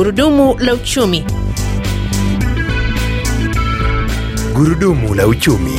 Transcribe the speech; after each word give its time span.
Gurudumu 0.00 0.56
la 0.58 0.74
uchumi. 0.74 1.24
Gurudumu 4.54 5.14
la 5.14 5.26
uchumi. 5.26 5.72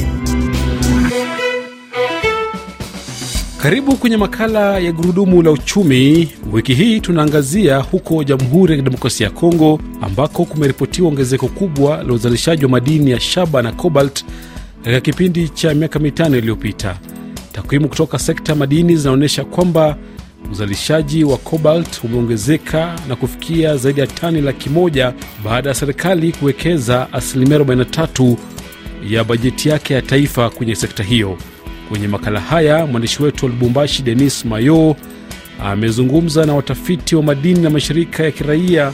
Karibu 3.61 3.96
kwenye 3.97 4.18
makala 4.18 4.79
ya 4.79 4.92
gurudumu 4.92 5.42
la 5.42 5.52
uchumi. 5.52 6.29
Wiki 6.52 6.73
hii 6.73 7.00
tunaangazia 7.00 7.78
huko 7.78 8.23
Jamhuri 8.23 8.71
ya 8.71 8.78
Kidemokrasia 8.78 9.28
ya 9.28 9.34
Kongo 9.34 9.79
ambako 10.02 10.46
kumeripotiwa 10.46 11.07
ongezeko 11.07 11.47
kubwa 11.47 12.04
la 12.04 12.14
uzalishaji 12.14 12.65
wa 12.65 12.71
madini 12.71 13.11
ya 13.11 13.19
shaba 13.19 13.61
na 13.61 13.71
cobalt 13.71 14.25
katika 14.83 15.01
kipindi 15.01 15.50
cha 15.50 15.74
miaka 15.74 16.00
mitano 16.00 16.38
iliyopita. 16.38 16.97
Takwimu 17.51 17.88
kutoka 17.89 18.19
sekta 18.19 18.51
ya 18.51 18.56
madini 18.57 18.96
zinaonyesha 18.96 19.46
kwamba 19.46 19.97
uzalishaji 20.51 21.23
wa 21.23 21.37
cobalt 21.37 22.04
umeongezeka 22.04 22.95
na 23.07 23.15
kufikia 23.15 23.77
zaidi 23.77 24.00
ya 24.00 24.07
tani 24.07 24.41
laki 24.41 24.69
moja 24.69 25.14
baada 25.45 25.69
ya 25.69 25.75
serikali 25.75 26.31
kuwekeza 26.31 27.14
asilimia 27.14 27.57
43 27.59 28.36
ya 29.09 29.23
bajeti 29.23 29.69
yake 29.69 29.93
ya 29.93 30.01
taifa 30.01 30.50
kwenye 30.50 30.75
sekta 30.75 31.04
hiyo. 31.04 31.37
Kwenye 31.89 32.08
makala 32.08 32.39
haya 32.39 32.86
mwandishi 32.86 33.23
wetu 33.23 33.45
wa 33.45 33.52
Lubumbashi, 33.52 34.03
Denis 34.03 34.45
Mayo, 34.45 34.95
amezungumza 35.64 36.45
na 36.45 36.53
watafiti 36.55 37.16
wa 37.16 37.23
madini 37.23 37.59
na 37.59 37.69
mashirika 37.69 38.23
ya 38.23 38.31
kiraia 38.31 38.94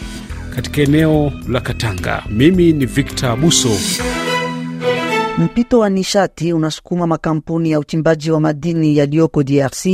katika 0.56 0.82
eneo 0.82 1.32
la 1.50 1.62
Katanga. 1.62 2.24
Mimi 2.30 2.74
ni 2.74 2.86
Victor 2.86 3.30
Abuso. 3.30 3.70
Mpito 5.38 5.80
wa 5.80 5.90
nishati 5.90 6.54
unasukuma 6.54 7.08
makampuni 7.08 7.72
ya 7.72 7.80
uchimbaji 7.80 8.32
wa 8.32 8.40
madini 8.40 8.98
yaliyoko 8.98 9.44
DRC 9.44 9.86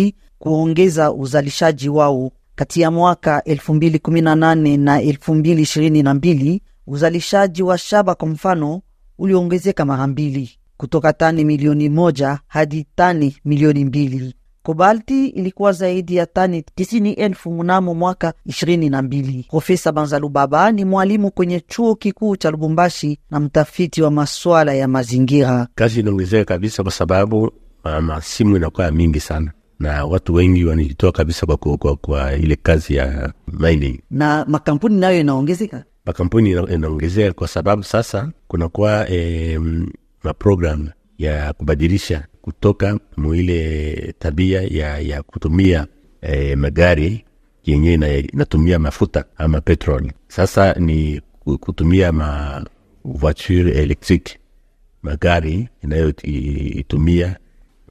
kuongeza 0.44 1.11
uzalishaji 1.13 1.89
wao. 1.89 2.31
Kati 2.55 2.81
ya 2.81 2.91
mwaka 2.91 3.39
2018 3.39 4.77
na 4.80 5.02
2022 5.02 6.59
uzalishaji 6.88 7.63
wa 7.63 7.77
shaba 7.77 8.16
kwa 8.16 8.27
mfano 8.27 8.81
uliongezeka 9.17 9.85
mara 9.85 10.08
mbili 10.08 10.52
kutoka 10.77 11.13
tani 11.13 11.45
milioni 11.45 11.89
moja 11.89 12.39
hadi 12.47 12.85
tani 12.95 13.38
milioni 13.45 13.85
mbili. 13.85 14.35
Kobalti 14.63 15.27
ilikuwa 15.27 15.72
zaidi 15.72 16.16
ya 16.16 16.25
tani 16.25 16.61
tisini 16.75 17.13
elfu 17.13 17.52
mnamo 17.52 17.94
mwaka 17.94 18.33
ishirini 18.45 18.89
na 18.89 19.02
mbili. 19.02 19.45
Profesa 19.50 19.91
Banzalubaba 19.91 20.72
ni 20.72 20.85
mwalimu 20.85 21.31
kwenye 21.31 21.59
chuo 21.59 21.95
kikuu 21.95 22.35
cha 22.35 22.52
Lubumbashi 22.52 23.19
na 23.31 23.39
mtafiti 23.39 24.02
wa 24.02 24.11
masuala 24.11 24.73
ya 24.73 24.88
mazingira. 24.88 25.67
Kazi 25.75 26.00
inaongezeka 26.00 26.45
kabisa 26.45 26.83
kwa 26.83 26.91
sababu 26.91 27.44
uh, 27.85 28.00
masimu 28.00 28.55
inakuwa 28.57 28.91
mingi 28.91 29.19
sana 29.19 29.52
na 29.83 30.05
watu 30.05 30.33
wengi 30.33 30.65
wanajitoa 30.65 31.11
kabisa 31.11 31.45
kwa, 31.45 31.57
kwa, 31.57 31.77
kwa, 31.77 31.95
kwa 31.95 32.33
ile 32.33 32.55
kazi 32.55 32.95
ya 32.95 33.33
mining 33.59 33.99
na 34.11 34.45
makampuni 34.47 34.99
nayo 34.99 35.19
inaongezeka. 35.19 35.83
Makampuni 36.05 36.49
inaongezeka 36.51 37.33
kwa 37.33 37.47
sababu 37.47 37.83
sasa 37.83 38.31
kunakuwa 38.47 39.09
e, 39.09 39.59
maprogram 40.23 40.89
ya 41.17 41.53
kubadilisha 41.53 42.25
kutoka 42.41 42.99
mwile 43.17 44.13
tabia 44.19 44.61
ya, 44.61 44.99
ya 44.99 45.23
kutumia 45.23 45.87
e, 46.21 46.55
magari 46.55 47.25
yenye 47.65 47.93
inatumia 48.33 48.79
mafuta 48.79 49.25
ama 49.37 49.61
petrol. 49.61 50.11
Sasa 50.27 50.73
ni 50.73 51.21
kutumia 51.59 52.11
ma 52.11 52.65
voiture 53.05 53.71
electrique, 53.71 54.37
magari 55.01 55.69
inayoitumia 55.83 57.37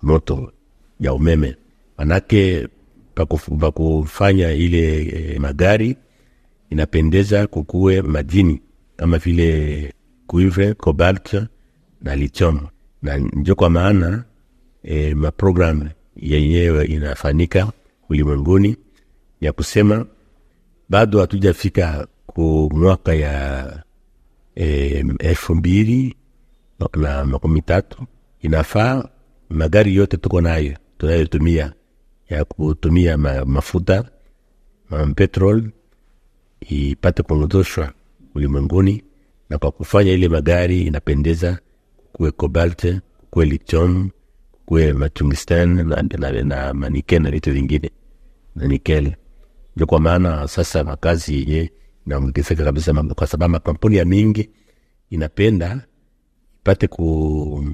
moto 0.02 0.52
ya 1.00 1.14
umeme. 1.14 1.56
Manake 1.98 2.68
pakufanya 3.14 4.50
ile 4.52 5.02
e, 5.02 5.38
magari 5.38 5.96
inapendeza 6.70 7.46
kukuwe 7.46 8.02
madini 8.02 8.60
kama 8.96 9.18
vile 9.18 9.92
cuivre, 10.26 10.74
cobalt 10.74 11.34
na 12.02 12.16
lithium, 12.16 12.60
na 13.02 13.16
njo 13.18 13.54
kwa 13.54 13.70
maana 13.70 14.24
e, 14.82 15.14
maprogram 15.14 15.88
yenyewe 16.16 16.84
inafanyika 16.86 17.72
ulimwenguni 18.08 18.76
ya 19.40 19.52
kusema 19.52 20.06
bado 20.88 21.20
hatujafika 21.20 22.06
ku 22.26 22.70
mwaka 22.74 23.14
ya 23.14 23.66
e, 24.56 25.04
elfu 25.18 25.54
mbili 25.54 26.16
na 26.96 27.24
makumi 27.24 27.62
tatu. 27.62 28.06
Inafaa 28.40 29.08
magari 29.50 29.94
yote 29.94 30.16
tuko 30.16 30.40
nayo 30.40 30.76
tunayotumia 30.98 31.72
ya 32.36 32.44
kutumia 32.44 33.16
ma, 33.18 33.44
mafuta 33.44 34.04
ma 34.90 35.06
petrol 35.06 35.70
ipate 36.60 37.22
kuondoshwa 37.22 37.92
ulimwenguni, 38.34 39.04
na 39.50 39.58
kwa 39.58 39.70
kufanya 39.72 40.12
ile 40.12 40.28
magari 40.28 40.82
inapendeza, 40.82 41.58
kuwe 42.12 42.30
cobalt, 42.30 42.96
kuwe 43.30 43.44
lithium, 43.46 44.10
kuwe 44.66 44.92
matungsten 44.92 45.74
na, 45.88 46.02
na, 46.18 46.42
na 46.42 46.74
manikel 46.74 47.22
na 47.22 47.30
vitu 47.30 47.52
vingine 47.52 47.90
na 48.56 48.66
nikel. 48.68 49.12
Ndio 49.76 49.86
kwa 49.86 50.00
maana 50.00 50.48
sasa 50.48 50.84
makazi 50.84 51.34
yenye 51.40 51.72
inaongezeka 52.06 52.64
kabisa, 52.64 52.92
kwa 53.14 53.26
sababu 53.26 53.52
makampuni 53.52 53.96
ya 53.96 54.04
mingi 54.04 54.50
inapenda 55.10 55.86
ipate 56.60 56.86
ku, 56.88 57.64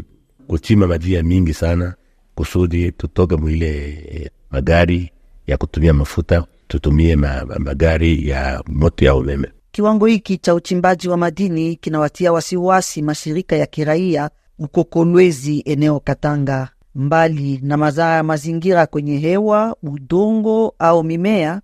kuchima 0.46 0.86
madini 0.86 1.22
mingi 1.22 1.54
sana 1.54 1.94
kusudi 2.34 2.92
tutoke 2.92 3.36
mwile 3.36 4.30
magari 4.50 5.10
ya 5.46 5.56
kutumia 5.56 5.92
mafuta 5.92 6.44
tutumie 6.68 7.16
ma, 7.16 7.44
magari 7.58 8.28
ya 8.28 8.62
moto 8.66 9.04
ya 9.04 9.14
umeme. 9.14 9.48
Kiwango 9.70 10.06
hiki 10.06 10.38
cha 10.38 10.54
uchimbaji 10.54 11.08
wa 11.08 11.16
madini 11.16 11.76
kinawatia 11.76 12.32
wasiwasi 12.32 13.02
mashirika 13.02 13.56
ya 13.56 13.66
kiraia 13.66 14.30
huko 14.56 14.84
Kolwezi, 14.84 15.62
eneo 15.66 16.00
Katanga. 16.00 16.68
Mbali 16.94 17.60
na 17.62 17.76
madhara 17.76 18.14
ya 18.14 18.22
mazingira 18.22 18.86
kwenye 18.86 19.18
hewa, 19.18 19.76
udongo 19.82 20.74
au 20.78 21.04
mimea, 21.04 21.60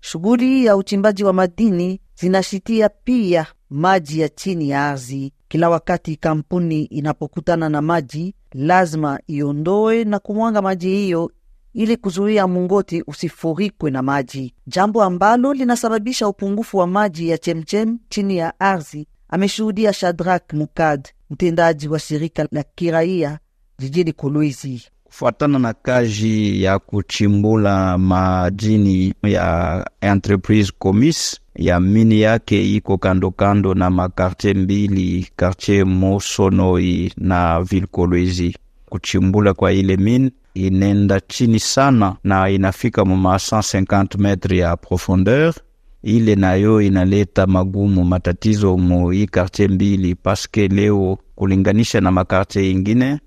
shughuli 0.00 0.64
ya 0.64 0.76
uchimbaji 0.76 1.24
wa 1.24 1.32
madini 1.32 2.00
zinashitia 2.20 2.88
pia 2.88 3.46
maji 3.70 4.20
ya 4.20 4.28
chini 4.28 4.70
ya 4.70 4.88
ardhi. 4.88 5.32
Kila 5.48 5.70
wakati 5.70 6.16
kampuni 6.16 6.84
inapokutana 6.84 7.68
na 7.68 7.82
maji, 7.82 8.34
lazima 8.52 9.20
iondoe 9.26 10.04
na 10.04 10.18
kumwanga 10.18 10.62
maji 10.62 10.88
hiyo 10.88 11.30
ili 11.74 11.96
kuzuia 11.96 12.46
mungoti 12.46 13.02
usifurikwe 13.06 13.90
na 13.90 14.02
maji, 14.02 14.54
jambo 14.66 15.02
ambalo 15.02 15.54
linasababisha 15.54 16.28
upungufu 16.28 16.76
wa 16.78 16.86
maji 16.86 17.28
ya 17.28 17.38
chemchem 17.38 17.98
chini 18.08 18.36
ya 18.36 18.60
ardhi, 18.60 19.06
ameshuhudia 19.28 19.92
Shadrak 19.92 20.52
Mukad, 20.52 21.08
mtendaji 21.30 21.88
wa 21.88 21.98
shirika 21.98 22.48
la 22.52 22.62
kiraia 22.74 23.38
jijini 23.78 24.12
Kolwezi. 24.12 24.82
Kufuatana 25.04 25.58
na 25.58 25.72
kazi 25.72 26.62
ya 26.62 26.78
kuchimbula 26.78 27.98
madini 27.98 29.14
ya 29.22 29.90
entreprise 30.00 30.72
Comis 30.78 31.40
ya 31.54 31.80
mini 31.80 32.20
yake 32.20 32.74
iko 32.74 32.98
kando 32.98 33.30
kando 33.30 33.74
na 33.74 33.90
makartie 33.90 34.54
mbili, 34.54 35.28
kartie 35.36 35.84
Mosonoi 35.84 37.12
na 37.16 37.62
ville 37.62 37.86
Kolwezi. 37.86 38.56
Kuchimbula 38.86 39.54
kwa 39.54 39.72
ile 39.72 39.96
mine 39.96 40.30
inenda 40.54 41.20
chini 41.20 41.60
sana 41.60 42.16
na 42.24 42.50
inafika 42.50 43.04
muma 43.04 43.34
150 43.36 44.18
metre 44.18 44.58
ya 44.58 44.76
profondeur. 44.76 45.54
Ile 46.02 46.34
nayo 46.34 46.80
inaleta 46.82 47.46
magumu 47.46 48.04
matatizo 48.04 48.76
mu 48.76 49.10
hii 49.10 49.26
kartie 49.26 49.68
mbili, 49.68 50.14
paske 50.14 50.68
leo 50.68 51.18
kulinganisha 51.34 52.00
na 52.00 52.10
makartier 52.10 52.64
ingine 52.64 53.18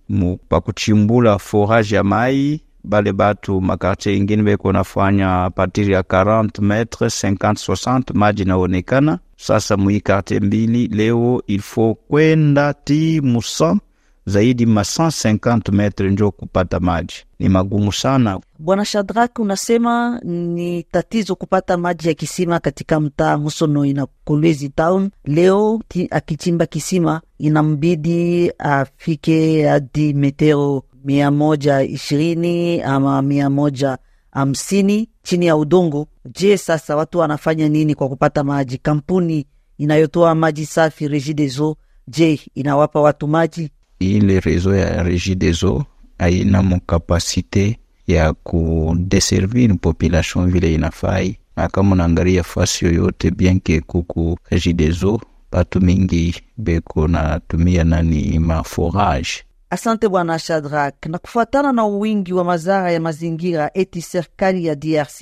pakuchimbula 0.50 1.40
forage 1.40 1.96
ya 1.96 2.04
mai 2.04 2.62
bale 2.84 3.14
batu 3.14 3.62
makartier 3.62 4.16
ingine 4.16 4.44
beko 4.44 4.72
nafanya 4.72 5.50
patiri 5.56 5.94
ya 5.94 6.02
40 6.02 6.62
metre 6.62 7.08
50 7.08 7.36
60 7.54 8.02
maji 8.14 8.46
naonekana. 8.46 9.20
Sasa 9.38 9.78
mu 9.78 9.90
hii 9.90 10.00
kartier 10.02 10.42
mbili 10.44 10.88
leo 10.88 11.44
ilfo 11.48 11.96
kwenda 12.08 12.74
ti 12.74 13.22
musa 13.22 13.78
zaidi 14.26 14.66
masaa 14.66 15.08
50 15.08 15.72
metre 15.72 16.12
njo 16.12 16.32
kupata 16.32 16.80
maji 16.80 17.16
ni 17.40 17.50
magumu 17.50 17.94
sana. 17.94 18.40
Bwana 18.60 18.86
Shadrak, 18.86 19.40
unasema 19.40 20.20
ni 20.24 20.84
tatizo 20.84 21.36
kupata 21.36 21.78
maji 21.78 22.08
ya 22.08 22.14
kisima 22.14 22.60
katika 22.60 23.00
mtaa 23.00 23.38
Musono 23.38 23.86
ina 23.86 24.08
Kolwezi 24.24 24.70
town. 24.70 25.10
Leo 25.26 25.82
akichimba 26.12 26.66
kisima 26.66 27.22
inambidi 27.40 28.52
afike 28.58 29.68
hadi 29.68 30.14
metero 30.14 30.84
mia 31.04 31.32
moja 31.32 31.82
ishirini 31.82 32.82
ama 32.82 33.22
mia 33.22 33.50
moja 33.50 33.98
hamsini 34.32 35.10
chini 35.24 35.46
ya 35.46 35.56
udongo. 35.58 36.08
Je, 36.40 36.58
sasa 36.58 36.96
watu 36.96 37.20
wanafanya 37.20 37.70
nini 37.70 37.96
kwa 37.96 38.10
kupata 38.10 38.44
maji? 38.44 38.78
Kampuni 38.78 39.46
inayotoa 39.78 40.36
maji 40.36 40.66
safi 40.66 41.08
Regideso, 41.08 41.76
je, 42.08 42.40
inawapa 42.56 43.02
watu 43.02 43.28
maji? 43.28 43.70
Ile 44.00 44.40
rezo 44.40 44.76
ya 44.76 45.04
Regideso 45.04 45.86
haina 46.20 46.64
mokapasite 46.64 47.80
ya 48.08 48.34
kudeservir 48.34 49.78
population 49.78 50.52
vile 50.52 50.74
inafai. 50.74 51.38
na 51.56 51.68
kama 51.68 51.92
unaangalia 51.92 52.44
fasi 52.44 52.86
yoyote 52.86 53.32
bienke 53.32 53.82
kuku 53.82 54.38
regideso 54.50 55.22
batu 55.52 55.82
mingi 55.82 56.36
beko 56.58 57.08
natumia 57.08 57.84
nani 57.84 58.40
maforage 58.40 59.30
Asante 59.70 60.10
bwana 60.10 60.40
Shadrak. 60.40 61.06
Na 61.06 61.18
kufuatana 61.18 61.72
na 61.72 61.86
wingi 61.86 62.34
wa 62.34 62.44
madhara 62.44 62.92
ya 62.92 63.00
mazingira, 63.00 63.72
eti 63.74 64.02
serikali 64.02 64.66
ya 64.66 64.76
DRC 64.76 65.22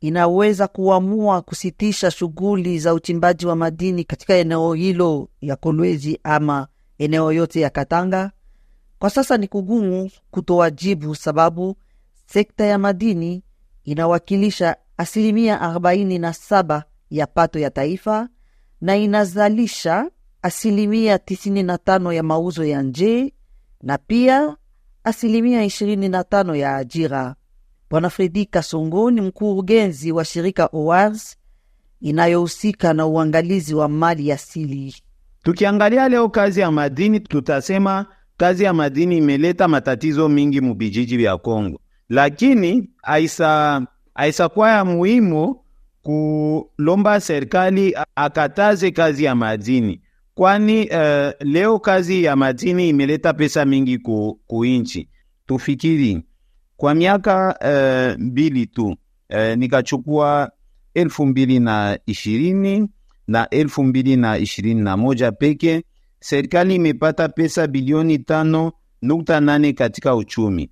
inaweza 0.00 0.68
kuamua 0.68 1.42
kusitisha 1.42 2.10
shughuli 2.10 2.78
za 2.78 2.94
uchimbaji 2.94 3.46
wa 3.46 3.56
madini 3.56 4.04
katika 4.04 4.34
eneo 4.34 4.74
hilo 4.74 5.28
ya 5.40 5.56
Kolwezi 5.56 6.18
ama 6.24 6.66
eneo 6.98 7.32
yote 7.32 7.60
ya 7.60 7.70
Katanga. 7.70 8.30
Kwa 8.98 9.10
sasa 9.10 9.36
ni 9.36 9.48
kugumu 9.48 10.10
kutoa 10.30 10.70
jibu, 10.70 11.14
sababu 11.14 11.76
sekta 12.26 12.64
ya 12.64 12.78
madini 12.78 13.42
inawakilisha 13.84 14.76
asilimia 14.96 15.56
47 15.58 16.82
ya 17.10 17.26
pato 17.26 17.58
ya 17.58 17.70
taifa 17.70 18.28
na 18.80 18.96
inazalisha 18.96 20.10
asilimia 20.42 21.16
95 21.16 22.12
ya 22.12 22.22
mauzo 22.22 22.64
ya 22.64 22.82
nje 22.82 23.32
na 23.82 23.98
pia 23.98 24.56
asilimia 25.04 25.64
25 25.66 26.54
ya 26.56 26.76
ajira. 26.76 27.34
Bwana 27.90 28.10
Fredi 28.10 28.46
Kasongo 28.46 29.10
ni 29.10 29.20
mkurugenzi 29.20 30.12
wa 30.12 30.24
shirika 30.24 30.68
OARS 30.72 31.36
inayohusika 32.00 32.92
na 32.94 33.06
uangalizi 33.06 33.74
wa 33.74 33.88
mali 33.88 34.32
asili. 34.32 34.94
Tukiangalia 35.42 36.08
leo 36.08 36.28
kazi 36.28 36.60
ya 36.60 36.70
madini, 36.72 37.20
tutasema 37.20 38.06
kazi 38.36 38.64
ya 38.64 38.72
madini 38.72 39.16
imeleta 39.18 39.68
matatizo 39.68 40.28
mingi 40.28 40.60
mubijiji 40.60 41.16
vya 41.16 41.36
Kongo, 41.38 41.80
lakini 42.08 42.90
aisa 43.02 43.86
aisakuwa 44.14 44.70
ya 44.70 44.84
muhimu 44.84 45.60
kulomba 46.02 47.20
serikali 47.20 47.94
akataze 48.16 48.90
kazi 48.90 49.24
ya 49.24 49.34
madini, 49.34 50.00
kwani 50.34 50.88
uh, 50.88 51.30
leo 51.40 51.78
kazi 51.78 52.24
ya 52.24 52.36
madini 52.36 52.88
imeleta 52.88 53.32
pesa 53.32 53.64
mingi 53.64 53.98
ku, 53.98 54.40
kuinchi. 54.46 55.08
Tufikiri 55.46 56.22
kwa 56.76 56.94
miaka 56.94 57.58
uh, 57.60 58.20
mbili 58.22 58.66
tu 58.66 58.86
uh, 59.30 59.54
nikachukua 59.56 60.50
elfu 60.94 61.26
mbili 61.26 61.60
na 61.60 61.98
ishirini 62.06 62.88
na 63.28 63.50
elfu 63.50 63.84
mbili 63.84 64.16
na 64.16 64.38
ishirini 64.38 64.80
na 64.82 64.96
moja 64.96 65.32
peke, 65.32 65.84
serikali 66.20 66.74
imepata 66.74 67.28
pesa 67.28 67.66
bilioni 67.66 68.18
tano 68.18 68.72
nukta 69.02 69.40
nane 69.40 69.72
katika 69.72 70.14
uchumi. 70.16 70.70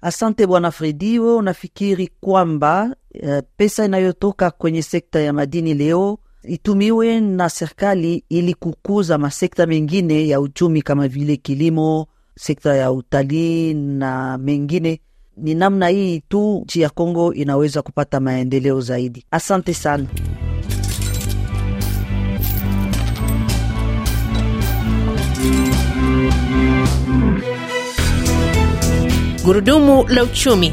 Asante 0.00 0.46
bwana 0.46 0.70
Fredi, 0.70 1.18
we 1.18 1.34
unafikiri 1.34 2.10
kwamba 2.20 2.96
uh, 3.22 3.38
pesa 3.56 3.84
inayotoka 3.84 4.50
kwenye 4.50 4.82
sekta 4.82 5.20
ya 5.20 5.32
madini 5.32 5.74
leo 5.74 6.18
itumiwe 6.42 7.20
na 7.20 7.48
serikali 7.50 8.24
ili 8.28 8.54
kukuza 8.54 9.18
masekta 9.18 9.66
mengine 9.66 10.28
ya 10.28 10.40
uchumi 10.40 10.82
kama 10.82 11.08
vile 11.08 11.36
kilimo, 11.36 12.06
sekta 12.36 12.76
ya 12.76 12.92
utalii 12.92 13.74
na 13.74 14.38
mengine? 14.38 15.00
Ni 15.36 15.54
namna 15.54 15.88
hii 15.88 16.20
tu 16.20 16.60
nchi 16.64 16.80
ya 16.80 16.90
Kongo 16.90 17.34
inaweza 17.34 17.82
kupata 17.82 18.20
maendeleo 18.20 18.80
zaidi. 18.80 19.24
Asante 19.30 19.74
sana. 19.74 20.06
Gurudumu 29.48 30.04
la 30.08 30.22
uchumi. 30.24 30.72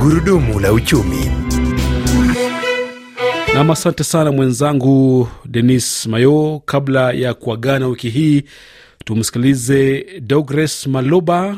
Gurudumu 0.00 0.60
la 0.60 0.72
uchumi. 0.72 1.30
Nam, 3.54 3.70
asante 3.70 4.04
sana 4.04 4.32
mwenzangu 4.32 5.28
Denis 5.44 6.06
Mayo. 6.06 6.62
Kabla 6.64 7.12
ya 7.12 7.34
kuagana 7.34 7.86
wiki 7.86 8.10
hii, 8.10 8.42
tumsikilize 9.04 10.06
Dogres 10.20 10.86
Maloba, 10.86 11.56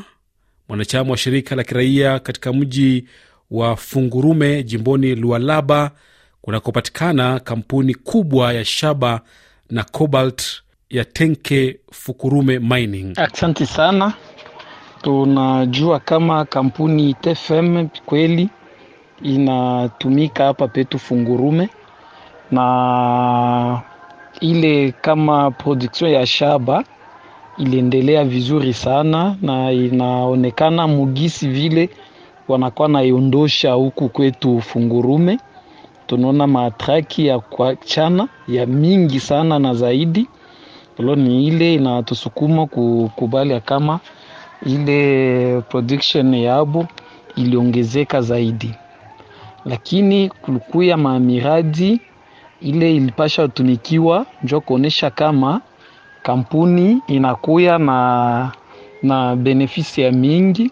mwanachama 0.68 1.10
wa 1.10 1.16
shirika 1.16 1.56
la 1.56 1.64
kiraia 1.64 2.18
katika 2.18 2.52
mji 2.52 3.04
wa 3.50 3.76
Fungurume 3.76 4.62
jimboni 4.62 5.14
Lualaba, 5.14 5.90
kunakopatikana 6.42 7.40
kampuni 7.40 7.94
kubwa 7.94 8.52
ya 8.52 8.64
shaba 8.64 9.20
na 9.70 9.84
cobalt 9.84 10.62
ya 10.90 11.04
Tenke 11.04 11.78
Fukurume 11.92 12.58
Mining. 12.58 13.12
Asante 13.18 13.66
sana. 13.66 14.12
Tunajua 15.02 16.00
kama 16.00 16.44
kampuni 16.44 17.14
TFM 17.14 17.88
kweli 18.06 18.48
inatumika 19.22 20.44
hapa 20.44 20.68
petu 20.68 20.98
Fungurume, 20.98 21.68
na 22.50 23.82
ile 24.40 24.92
kama 24.92 25.50
production 25.50 26.10
ya 26.10 26.26
shaba 26.26 26.84
iliendelea 27.58 28.24
vizuri 28.24 28.74
sana, 28.74 29.36
na 29.42 29.72
inaonekana 29.72 30.86
mugisi 30.88 31.48
vile 31.48 31.90
wanakuwa 32.48 32.88
naiondosha 32.88 33.72
huku 33.72 34.08
kwetu 34.08 34.60
Fungurume. 34.60 35.38
Tunaona 36.06 36.46
matraki 36.46 37.26
ya 37.26 37.38
kuachana 37.38 38.28
ya 38.48 38.66
mingi 38.66 39.20
sana 39.20 39.58
na 39.58 39.74
zaidi 39.74 40.26
lo 40.98 41.16
ni 41.16 41.46
ile 41.46 41.74
inatusukuma 41.74 42.66
kukubali 42.66 43.50
ya 43.52 43.60
kama 43.60 44.00
ile 44.66 45.60
production 45.68 46.34
yabo 46.34 46.86
iliongezeka 47.36 48.20
zaidi, 48.20 48.74
lakini 49.64 50.28
kulikuya 50.28 50.96
mamiradi 50.96 52.00
ile 52.60 52.96
ilipasha 52.96 53.48
tumikiwa 53.48 54.26
njo 54.42 54.60
kuonesha 54.60 55.10
kama 55.10 55.60
kampuni 56.22 57.02
inakuya 57.08 57.78
na, 57.78 58.52
na 59.02 59.36
benefisi 59.36 60.00
ya 60.00 60.12
mingi, 60.12 60.70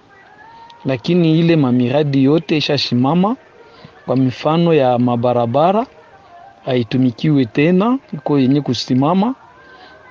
lakini 0.84 1.38
ile 1.38 1.56
mamiradi 1.56 2.24
yote 2.24 2.56
ishashimama. 2.56 3.36
Kwa 4.06 4.16
mifano 4.16 4.74
ya 4.74 4.98
mabarabara 4.98 5.86
haitumikiwe 6.64 7.44
tena, 7.44 7.98
iko 8.14 8.38
yenye 8.38 8.60
kusimama 8.60 9.34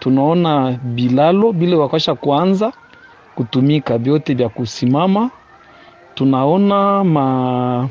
tunaona 0.04 0.72
bilalo 0.84 1.52
bile 1.54 1.76
wakasha 1.76 2.16
kuanza 2.16 2.72
kutumika 3.36 3.98
vyote 3.98 4.34
vya 4.34 4.50
kusimama. 4.50 5.30
Tunaona 6.16 7.04
ma 7.04 7.90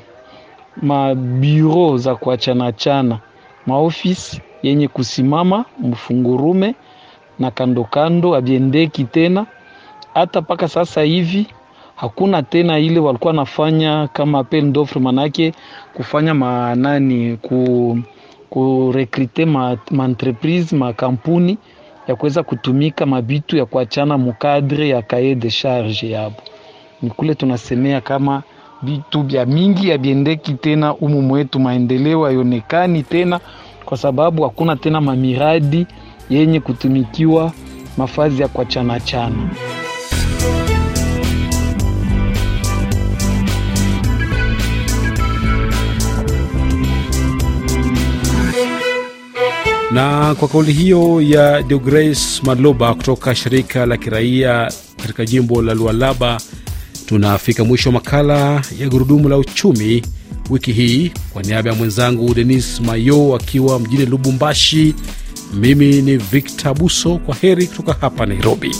mabiro 0.82 1.96
za 1.96 2.14
kuachanachana 2.14 3.18
maofisi 3.66 4.40
yenye 4.62 4.88
kusimama 4.88 5.64
mfungurume 5.78 6.74
na 7.38 7.50
kando 7.50 7.84
kando 7.84 8.34
abiendeki 8.34 9.04
tena. 9.04 9.46
Hata 10.14 10.40
mpaka 10.40 10.68
sasa 10.68 11.02
hivi 11.02 11.46
hakuna 11.96 12.42
tena 12.42 12.78
ile 12.78 13.00
walikuwa 13.00 13.32
nafanya 13.32 14.08
kama 14.12 14.38
appel 14.38 14.72
d'offre, 14.72 15.00
manake 15.00 15.52
kufanya 15.94 16.34
manani 16.34 17.36
ku 17.36 17.98
kurekrite 18.50 19.44
ma, 19.44 19.78
ma 19.90 20.04
entreprise 20.04 20.76
makampuni 20.76 21.58
ya 22.08 22.16
kuweza 22.16 22.42
kutumika 22.42 23.06
mabitu 23.06 23.56
ya 23.56 23.66
kuachana 23.66 24.18
mukadre 24.18 24.88
ya 24.88 25.02
kaye 25.02 25.34
de 25.34 25.50
charge 25.50 26.10
yabo. 26.10 26.36
Ni 27.02 27.10
kule 27.10 27.34
tunasemea 27.34 28.00
kama 28.00 28.42
vitu 28.82 29.22
vya 29.22 29.46
mingi 29.46 29.88
yabiendeki 29.88 30.54
tena 30.54 30.94
umu 30.94 31.22
mwetu, 31.22 31.60
maendeleo 31.60 32.24
hayonekani 32.24 33.02
tena, 33.02 33.40
kwa 33.84 33.96
sababu 33.96 34.42
hakuna 34.42 34.76
tena 34.76 35.00
mamiradi 35.00 35.86
yenye 36.30 36.60
kutumikiwa 36.60 37.52
mafazi 37.96 38.42
ya 38.42 38.48
kuachana 38.48 39.00
chana. 39.00 39.50
Na 49.92 50.34
kwa 50.34 50.48
kauli 50.48 50.72
hiyo 50.72 51.20
ya 51.22 51.62
Deograce 51.62 52.20
Maloba 52.42 52.94
kutoka 52.94 53.34
shirika 53.34 53.86
la 53.86 53.96
kiraia 53.96 54.72
katika 54.96 55.24
jimbo 55.26 55.62
la 55.62 55.74
Lualaba, 55.74 56.40
tunafika 57.06 57.64
mwisho 57.64 57.88
wa 57.88 57.92
makala 57.92 58.62
ya 58.78 58.88
gurudumu 58.88 59.28
la 59.28 59.38
uchumi 59.38 60.02
wiki 60.50 60.72
hii. 60.72 61.12
Kwa 61.32 61.42
niaba 61.42 61.70
ya 61.70 61.76
mwenzangu 61.76 62.34
Denis 62.34 62.80
Mayo 62.80 63.34
akiwa 63.36 63.78
mjini 63.80 64.06
Lubumbashi, 64.06 64.94
mimi 65.54 66.02
ni 66.02 66.16
Victor 66.16 66.74
Buso. 66.74 67.18
Kwa 67.18 67.34
heri 67.34 67.66
kutoka 67.66 67.92
hapa 68.00 68.26
Nairobi. 68.26 68.70